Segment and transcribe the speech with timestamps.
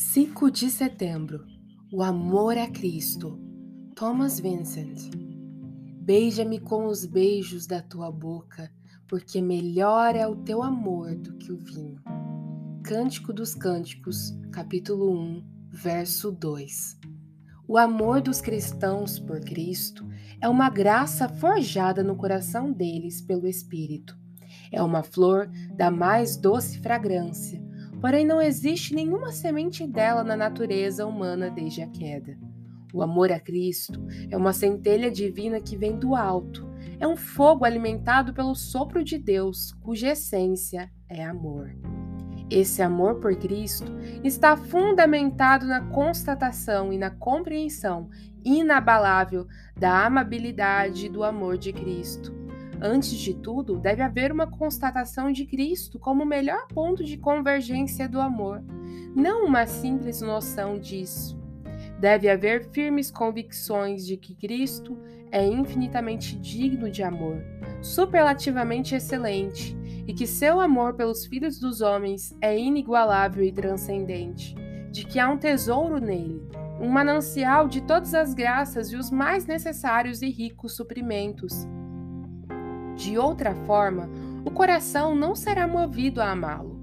[0.00, 1.44] 5 de setembro
[1.92, 3.36] O amor a Cristo
[3.96, 5.10] Thomas Vincent
[6.00, 8.70] Beija-me com os beijos da tua boca,
[9.08, 12.00] porque melhor é o teu amor do que o vinho.
[12.84, 17.00] Cântico dos Cânticos, capítulo 1, verso 2.
[17.66, 20.06] O amor dos cristãos por Cristo
[20.40, 24.16] é uma graça forjada no coração deles pelo Espírito.
[24.70, 27.66] É uma flor da mais doce fragrância
[28.00, 32.38] Porém, não existe nenhuma semente dela na natureza humana desde a queda.
[32.92, 36.66] O amor a Cristo é uma centelha divina que vem do alto.
[36.98, 41.76] É um fogo alimentado pelo sopro de Deus, cuja essência é amor.
[42.50, 43.92] Esse amor por Cristo
[44.24, 48.08] está fundamentado na constatação e na compreensão
[48.44, 49.46] inabalável
[49.76, 52.37] da amabilidade do amor de Cristo
[52.80, 58.08] Antes de tudo, deve haver uma constatação de Cristo como o melhor ponto de convergência
[58.08, 58.62] do amor,
[59.16, 61.36] não uma simples noção disso.
[61.98, 64.96] Deve haver firmes convicções de que Cristo
[65.32, 67.42] é infinitamente digno de amor,
[67.82, 74.54] superlativamente excelente, e que seu amor pelos filhos dos homens é inigualável e transcendente,
[74.92, 76.46] de que há um tesouro nele,
[76.80, 81.66] um manancial de todas as graças e os mais necessários e ricos suprimentos
[82.98, 84.10] de outra forma,
[84.44, 86.82] o coração não será movido a amá-lo.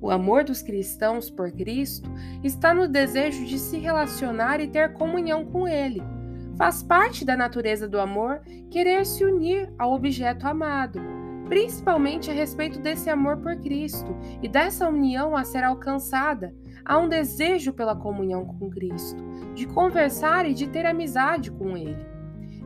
[0.00, 2.08] O amor dos cristãos por Cristo
[2.44, 6.00] está no desejo de se relacionar e ter comunhão com Ele.
[6.56, 11.00] Faz parte da natureza do amor querer se unir ao objeto amado,
[11.48, 16.54] principalmente a respeito desse amor por Cristo e dessa união a ser alcançada.
[16.84, 19.20] Há um desejo pela comunhão com Cristo,
[19.56, 22.17] de conversar e de ter amizade com Ele.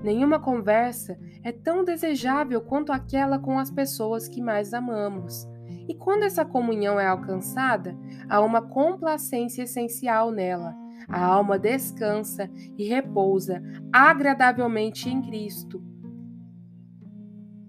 [0.02, 5.48] Nenhuma conversa é tão desejável quanto aquela com as pessoas que mais amamos.
[5.88, 7.96] E quando essa comunhão é alcançada,
[8.28, 10.74] há uma complacência essencial nela.
[11.08, 13.62] A alma descansa e repousa
[13.92, 15.82] agradavelmente em Cristo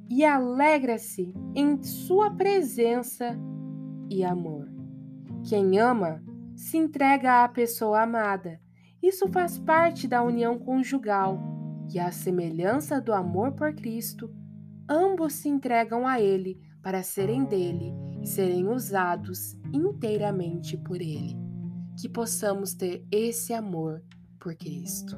[0.09, 3.37] e alegra-se em Sua presença
[4.09, 4.69] e amor.
[5.43, 6.23] Quem ama
[6.55, 8.59] se entrega à pessoa amada.
[9.01, 11.52] Isso faz parte da união conjugal
[11.91, 14.33] e à semelhança do amor por Cristo,
[14.89, 21.35] ambos se entregam a Ele para serem dele e serem usados inteiramente por Ele.
[21.99, 24.03] Que possamos ter esse amor
[24.39, 25.17] por Cristo.